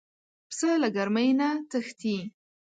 [0.49, 2.17] پسه له ګرمۍ نه تښتي.